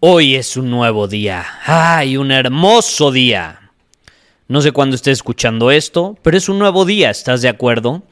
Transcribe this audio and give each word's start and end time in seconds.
Hoy 0.00 0.34
es 0.34 0.58
un 0.58 0.70
nuevo 0.70 1.08
día. 1.08 1.46
¡Ay, 1.64 2.18
un 2.18 2.30
hermoso 2.30 3.10
día! 3.10 3.70
No 4.46 4.60
sé 4.60 4.70
cuándo 4.70 4.94
estés 4.94 5.14
escuchando 5.14 5.70
esto, 5.70 6.18
pero 6.20 6.36
es 6.36 6.50
un 6.50 6.58
nuevo 6.58 6.84
día, 6.84 7.08
¿estás 7.08 7.40
de 7.40 7.48
acuerdo? 7.48 8.02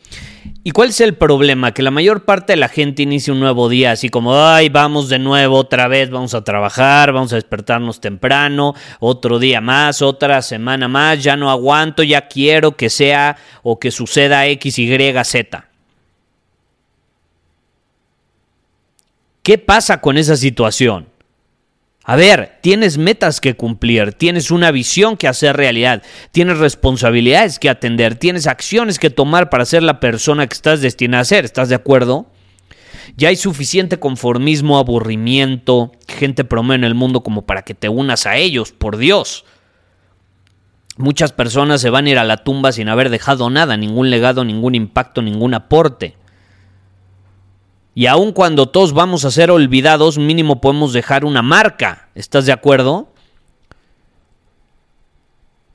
¿Y 0.64 0.70
cuál 0.70 0.88
es 0.88 1.00
el 1.02 1.14
problema? 1.14 1.74
Que 1.74 1.82
la 1.82 1.90
mayor 1.90 2.24
parte 2.24 2.54
de 2.54 2.56
la 2.56 2.70
gente 2.70 3.02
inicia 3.02 3.34
un 3.34 3.40
nuevo 3.40 3.68
día 3.68 3.92
así 3.92 4.08
como, 4.08 4.34
ay, 4.34 4.70
vamos 4.70 5.10
de 5.10 5.18
nuevo 5.18 5.58
otra 5.58 5.86
vez, 5.86 6.08
vamos 6.08 6.32
a 6.32 6.42
trabajar, 6.42 7.12
vamos 7.12 7.32
a 7.32 7.36
despertarnos 7.36 8.00
temprano, 8.00 8.74
otro 8.98 9.38
día 9.38 9.60
más, 9.60 10.00
otra 10.00 10.40
semana 10.40 10.88
más, 10.88 11.22
ya 11.22 11.36
no 11.36 11.50
aguanto, 11.50 12.02
ya 12.02 12.28
quiero 12.28 12.78
que 12.78 12.88
sea 12.88 13.36
o 13.62 13.78
que 13.78 13.90
suceda 13.90 14.46
X, 14.46 14.78
Y, 14.78 14.88
Z. 15.22 15.68
¿Qué 19.42 19.58
pasa 19.58 20.00
con 20.00 20.16
esa 20.16 20.36
situación? 20.36 21.13
A 22.06 22.16
ver, 22.16 22.58
tienes 22.60 22.98
metas 22.98 23.40
que 23.40 23.56
cumplir, 23.56 24.12
tienes 24.12 24.50
una 24.50 24.70
visión 24.70 25.16
que 25.16 25.26
hacer 25.26 25.56
realidad, 25.56 26.02
tienes 26.32 26.58
responsabilidades 26.58 27.58
que 27.58 27.70
atender, 27.70 28.16
tienes 28.16 28.46
acciones 28.46 28.98
que 28.98 29.08
tomar 29.08 29.48
para 29.48 29.64
ser 29.64 29.82
la 29.82 30.00
persona 30.00 30.46
que 30.46 30.52
estás 30.52 30.82
destinada 30.82 31.22
a 31.22 31.24
ser, 31.24 31.46
¿estás 31.46 31.70
de 31.70 31.74
acuerdo? 31.74 32.26
Ya 33.16 33.28
hay 33.28 33.36
suficiente 33.36 33.98
conformismo, 33.98 34.76
aburrimiento, 34.76 35.92
gente 36.06 36.44
promedio 36.44 36.76
en 36.76 36.84
el 36.84 36.94
mundo 36.94 37.22
como 37.22 37.46
para 37.46 37.62
que 37.62 37.72
te 37.72 37.88
unas 37.88 38.26
a 38.26 38.36
ellos, 38.36 38.72
por 38.72 38.98
Dios. 38.98 39.46
Muchas 40.98 41.32
personas 41.32 41.80
se 41.80 41.88
van 41.88 42.04
a 42.04 42.10
ir 42.10 42.18
a 42.18 42.24
la 42.24 42.44
tumba 42.44 42.72
sin 42.72 42.90
haber 42.90 43.08
dejado 43.08 43.48
nada, 43.48 43.78
ningún 43.78 44.10
legado, 44.10 44.44
ningún 44.44 44.74
impacto, 44.74 45.22
ningún 45.22 45.54
aporte. 45.54 46.16
Y 47.94 48.06
aun 48.06 48.32
cuando 48.32 48.68
todos 48.68 48.92
vamos 48.92 49.24
a 49.24 49.30
ser 49.30 49.50
olvidados, 49.50 50.18
mínimo 50.18 50.60
podemos 50.60 50.92
dejar 50.92 51.24
una 51.24 51.42
marca. 51.42 52.08
¿Estás 52.14 52.46
de 52.46 52.52
acuerdo? 52.52 53.12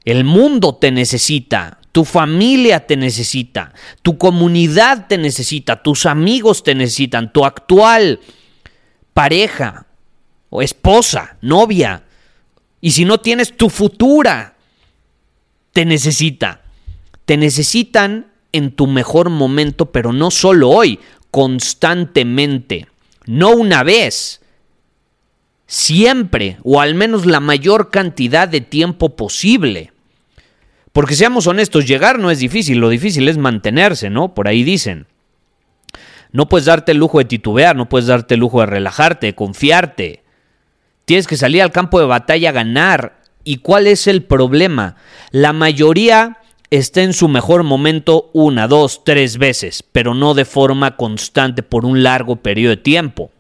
El 0.04 0.26
mundo 0.26 0.76
te 0.76 0.92
necesita, 0.92 1.80
tu 1.92 2.04
familia 2.04 2.86
te 2.86 2.98
necesita, 2.98 3.74
tu 4.02 4.18
comunidad 4.18 5.08
te 5.08 5.18
necesita, 5.18 5.82
tus 5.82 6.06
amigos 6.06 6.64
te 6.64 6.76
necesitan, 6.76 7.32
tu 7.32 7.46
actual 7.46 8.20
pareja 9.14 9.86
o 10.50 10.62
esposa, 10.62 11.38
novia. 11.42 12.04
Y 12.82 12.92
si 12.92 13.06
no 13.06 13.20
tienes 13.20 13.56
tu 13.56 13.70
futura, 13.70 14.56
te 15.74 15.86
necesita. 15.86 16.62
Te 17.26 17.38
necesitan 17.38 18.32
en 18.52 18.72
tu 18.72 18.88
mejor 18.88 19.30
momento, 19.30 19.92
pero 19.92 20.14
no 20.14 20.32
solo 20.32 20.70
hoy 20.70 21.00
constantemente, 21.32 22.88
no 23.26 23.52
una 23.52 23.84
vez, 23.84 24.42
siempre 25.70 26.58
o 26.64 26.82
al 26.82 26.96
menos 26.96 27.28
la 27.28 27.40
mayor 27.40 27.92
cantidad 27.92 28.48
de 28.48 28.62
tiempo 28.62 29.16
posible. 29.16 29.94
Porque 30.92 31.16
seamos 31.16 31.46
honestos, 31.46 31.88
llegar 31.88 32.18
no 32.18 32.32
es 32.32 32.40
difícil, 32.40 32.80
lo 32.80 32.90
difícil 32.90 33.28
es 33.30 33.38
mantenerse, 33.38 34.10
¿no? 34.10 34.34
Por 34.34 34.48
ahí 34.48 34.64
dicen. 34.64 35.06
No 36.32 36.50
puedes 36.50 36.66
darte 36.66 36.92
el 36.92 36.98
lujo 36.98 37.20
de 37.20 37.26
titubear, 37.26 37.76
no 37.76 37.88
puedes 37.88 38.08
darte 38.08 38.34
el 38.34 38.40
lujo 38.40 38.60
de 38.60 38.66
relajarte, 38.66 39.28
de 39.28 39.36
confiarte. 39.36 40.24
Tienes 41.06 41.28
que 41.28 41.38
salir 41.38 41.62
al 41.62 41.72
campo 41.72 42.00
de 42.00 42.06
batalla 42.06 42.50
a 42.50 42.54
ganar. 42.54 43.22
¿Y 43.44 43.58
cuál 43.58 43.88
es 43.88 44.08
el 44.08 44.24
problema? 44.24 44.96
La 45.32 45.54
mayoría 45.54 46.39
está 46.70 47.02
en 47.02 47.14
su 47.14 47.28
mejor 47.28 47.64
momento 47.64 48.30
una, 48.34 48.68
dos, 48.68 49.04
tres 49.04 49.38
veces, 49.38 49.84
pero 49.84 50.14
no 50.14 50.34
de 50.34 50.46
forma 50.46 50.96
constante 50.96 51.64
por 51.64 51.86
un 51.86 52.04
largo 52.04 52.38
periodo 52.38 52.76
de 52.76 52.82
tiempo. 52.82 53.32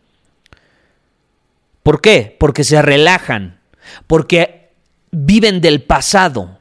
¿Por 1.84 2.02
qué? 2.02 2.36
Porque 2.40 2.64
se 2.64 2.82
relajan, 2.82 3.60
porque 4.08 4.72
viven 5.12 5.62
del 5.62 5.82
pasado. 5.82 6.60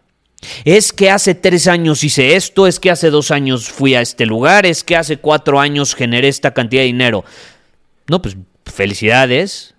Es 0.64 0.92
que 0.92 1.10
hace 1.10 1.34
tres 1.34 1.66
años 1.66 2.04
hice 2.04 2.36
esto, 2.36 2.66
es 2.66 2.78
que 2.78 2.90
hace 2.90 3.10
dos 3.10 3.30
años 3.30 3.68
fui 3.68 3.94
a 3.94 4.00
este 4.00 4.24
lugar, 4.24 4.66
es 4.66 4.84
que 4.84 4.96
hace 4.96 5.16
cuatro 5.16 5.58
años 5.58 5.94
generé 5.94 6.28
esta 6.28 6.54
cantidad 6.54 6.82
de 6.82 6.86
dinero. 6.86 7.24
No, 8.08 8.22
pues 8.22 8.36
felicidades, 8.64 9.74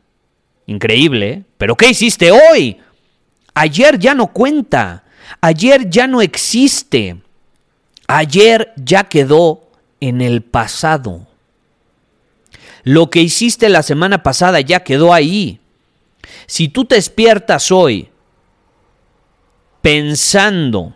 increíble, 0.67 1.45
pero 1.57 1.75
¿qué 1.77 1.89
hiciste 1.89 2.31
hoy? 2.31 2.77
Ayer 3.53 3.97
ya 3.97 4.13
no 4.13 4.27
cuenta. 4.27 5.03
Ayer 5.41 5.89
ya 5.89 6.07
no 6.07 6.21
existe. 6.21 7.21
Ayer 8.07 8.73
ya 8.75 9.05
quedó 9.05 9.69
en 9.99 10.21
el 10.21 10.41
pasado. 10.41 11.27
Lo 12.83 13.09
que 13.09 13.21
hiciste 13.21 13.69
la 13.69 13.83
semana 13.83 14.23
pasada 14.23 14.61
ya 14.61 14.81
quedó 14.81 15.13
ahí. 15.13 15.59
Si 16.45 16.69
tú 16.69 16.85
te 16.85 16.95
despiertas 16.95 17.71
hoy 17.71 18.09
pensando 19.81 20.95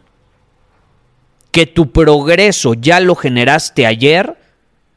que 1.51 1.65
tu 1.65 1.91
progreso 1.91 2.73
ya 2.73 2.99
lo 2.99 3.15
generaste 3.15 3.85
ayer, 3.85 4.37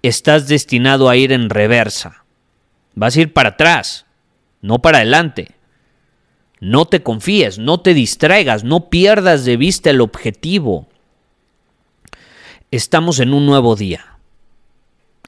estás 0.02 0.48
destinado 0.48 1.08
a 1.08 1.16
ir 1.16 1.32
en 1.32 1.50
reversa. 1.50 2.24
Vas 2.94 3.16
a 3.16 3.20
ir 3.20 3.32
para 3.32 3.50
atrás, 3.50 4.06
no 4.62 4.78
para 4.78 4.98
adelante. 4.98 5.55
No 6.60 6.86
te 6.86 7.02
confíes, 7.02 7.58
no 7.58 7.80
te 7.80 7.94
distraigas, 7.94 8.64
no 8.64 8.88
pierdas 8.88 9.44
de 9.44 9.56
vista 9.56 9.90
el 9.90 10.00
objetivo. 10.00 10.88
Estamos 12.70 13.20
en 13.20 13.34
un 13.34 13.46
nuevo 13.46 13.76
día. 13.76 14.18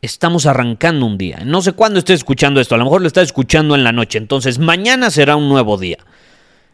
Estamos 0.01 0.47
arrancando 0.47 1.07
un 1.07 1.19
día. 1.19 1.41
No 1.45 1.61
sé 1.61 1.73
cuándo 1.73 1.99
estés 1.99 2.21
escuchando 2.21 2.61
esto, 2.61 2.75
a 2.75 2.79
lo 2.79 2.85
mejor 2.85 3.03
lo 3.03 3.09
estás 3.09 3.25
escuchando 3.25 3.75
en 3.75 3.85
la 3.85 3.93
noche, 3.93 4.19
entonces 4.19 4.59
mañana 4.59 5.11
será 5.11 5.37
un 5.37 5.49
nuevo 5.49 5.77
día. 5.77 5.99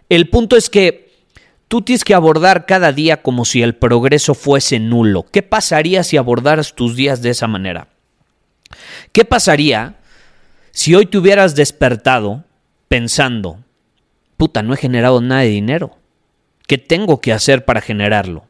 El 0.09 0.29
punto 0.29 0.57
es 0.57 0.69
que 0.69 1.13
tú 1.69 1.83
tienes 1.83 2.05
que 2.05 2.15
abordar 2.15 2.67
cada 2.67 2.93
día 2.93 3.23
como 3.23 3.45
si 3.45 3.63
el 3.63 3.75
progreso 3.75 4.35
fuese 4.35 4.79
nulo. 4.79 5.27
¿Qué 5.33 5.43
pasaría 5.43 6.05
si 6.05 6.17
abordaras 6.17 6.75
tus 6.75 6.95
días 6.95 7.23
de 7.23 7.31
esa 7.31 7.47
manera? 7.49 7.89
¿Qué 9.13 9.25
pasaría 9.25 9.97
si 10.71 10.95
hoy 10.95 11.07
te 11.07 11.19
hubieras 11.19 11.55
despertado 11.55 12.45
pensando, 12.89 13.64
puta, 14.37 14.63
no 14.63 14.75
he 14.75 14.77
generado 14.77 15.21
nada 15.21 15.43
de 15.43 15.49
dinero. 15.49 15.97
¿Qué 16.67 16.79
tengo 16.79 17.21
que 17.21 17.33
hacer 17.33 17.65
para 17.65 17.81
generarlo? 17.81 18.47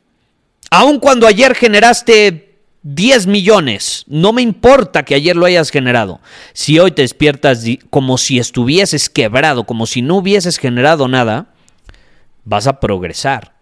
Aun 0.70 0.98
cuando 0.98 1.26
ayer 1.26 1.54
generaste 1.54 2.58
10 2.82 3.26
millones, 3.26 4.04
no 4.08 4.32
me 4.32 4.42
importa 4.42 5.04
que 5.04 5.14
ayer 5.14 5.36
lo 5.36 5.46
hayas 5.46 5.70
generado. 5.70 6.20
Si 6.52 6.78
hoy 6.78 6.92
te 6.92 7.02
despiertas 7.02 7.64
como 7.90 8.18
si 8.18 8.38
estuvieses 8.38 9.08
quebrado, 9.08 9.64
como 9.64 9.86
si 9.86 10.02
no 10.02 10.16
hubieses 10.16 10.58
generado 10.58 11.08
nada, 11.08 11.54
vas 12.44 12.66
a 12.66 12.80
progresar. 12.80 13.54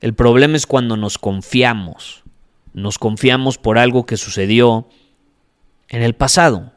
El 0.00 0.14
problema 0.14 0.56
es 0.56 0.66
cuando 0.66 0.96
nos 0.96 1.18
confiamos. 1.18 2.22
Nos 2.74 2.98
confiamos 2.98 3.58
por 3.58 3.78
algo 3.78 4.06
que 4.06 4.16
sucedió 4.16 4.88
en 5.88 6.02
el 6.02 6.14
pasado, 6.14 6.72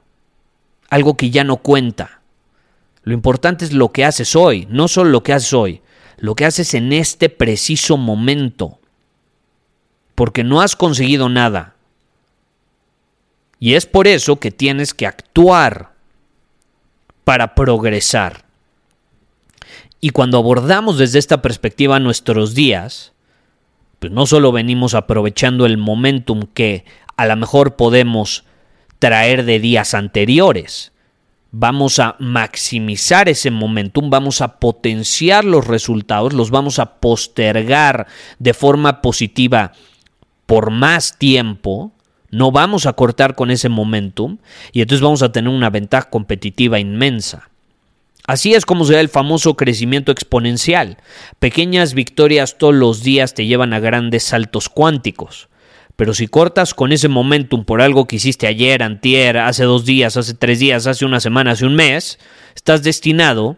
algo 0.89 1.15
que 1.15 1.29
ya 1.29 1.43
no 1.43 1.57
cuenta. 1.57 2.16
Lo 3.07 3.13
importante 3.13 3.63
es 3.63 3.71
lo 3.71 3.93
que 3.93 4.03
haces 4.03 4.35
hoy, 4.35 4.67
no 4.69 4.89
solo 4.89 5.11
lo 5.11 5.23
que 5.23 5.31
haces 5.31 5.53
hoy, 5.53 5.81
lo 6.17 6.35
que 6.35 6.43
haces 6.43 6.73
en 6.73 6.91
este 6.91 7.29
preciso 7.29 7.95
momento. 7.95 8.81
Porque 10.13 10.43
no 10.43 10.59
has 10.59 10.75
conseguido 10.75 11.29
nada. 11.29 11.75
Y 13.61 13.75
es 13.75 13.85
por 13.85 14.09
eso 14.09 14.41
que 14.41 14.51
tienes 14.51 14.93
que 14.93 15.07
actuar 15.07 15.93
para 17.23 17.55
progresar. 17.55 18.43
Y 20.01 20.09
cuando 20.09 20.37
abordamos 20.37 20.97
desde 20.97 21.19
esta 21.19 21.41
perspectiva 21.41 22.01
nuestros 22.01 22.55
días, 22.55 23.13
pues 23.99 24.11
no 24.11 24.25
solo 24.25 24.51
venimos 24.51 24.95
aprovechando 24.95 25.65
el 25.65 25.77
momentum 25.77 26.41
que 26.53 26.83
a 27.15 27.25
lo 27.25 27.37
mejor 27.37 27.77
podemos 27.77 28.43
traer 28.99 29.45
de 29.45 29.61
días 29.61 29.93
anteriores, 29.93 30.91
vamos 31.51 31.99
a 31.99 32.15
maximizar 32.19 33.29
ese 33.29 33.51
momentum, 33.51 34.09
vamos 34.09 34.41
a 34.41 34.59
potenciar 34.59 35.45
los 35.45 35.67
resultados, 35.67 36.33
los 36.33 36.51
vamos 36.51 36.79
a 36.79 36.95
postergar 36.99 38.07
de 38.39 38.53
forma 38.53 39.01
positiva 39.01 39.71
por 40.45 40.71
más 40.71 41.17
tiempo, 41.17 41.91
no 42.29 42.51
vamos 42.51 42.85
a 42.85 42.93
cortar 42.93 43.35
con 43.35 43.51
ese 43.51 43.69
momentum 43.69 44.37
y 44.71 44.81
entonces 44.81 45.01
vamos 45.01 45.23
a 45.23 45.31
tener 45.31 45.49
una 45.49 45.69
ventaja 45.69 46.09
competitiva 46.09 46.79
inmensa. 46.79 47.49
Así 48.27 48.53
es 48.53 48.65
como 48.65 48.83
se 48.83 48.93
da 48.93 48.99
el 48.99 49.07
famoso 49.07 49.55
crecimiento 49.55 50.11
exponencial. 50.11 50.97
Pequeñas 51.39 51.93
victorias 51.93 52.57
todos 52.57 52.75
los 52.75 53.01
días 53.01 53.33
te 53.33 53.45
llevan 53.45 53.71
a 53.73 53.79
grandes 53.79 54.23
saltos 54.23 54.67
cuánticos. 54.67 55.47
Pero 55.97 56.13
si 56.13 56.27
cortas 56.27 56.75
con 56.75 56.91
ese 56.91 57.07
momentum 57.07 57.65
por 57.65 57.81
algo 57.81 58.07
que 58.07 58.17
hiciste 58.17 58.45
ayer, 58.45 58.83
antier, 58.83 59.39
hace 59.39 59.63
dos 59.63 59.83
días, 59.83 60.15
hace 60.15 60.35
tres 60.35 60.59
días, 60.59 60.85
hace 60.85 61.05
una 61.05 61.19
semana, 61.19 61.51
hace 61.51 61.65
un 61.65 61.73
mes, 61.73 62.19
estás 62.55 62.83
destinado 62.83 63.57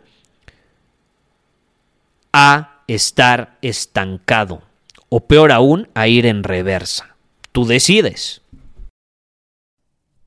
a 2.32 2.82
estar 2.88 3.58
estancado. 3.62 4.64
O 5.10 5.20
peor 5.28 5.52
aún, 5.52 5.90
a 5.94 6.08
ir 6.08 6.26
en 6.26 6.44
reversa. 6.44 7.16
Tú 7.52 7.66
decides. 7.66 8.42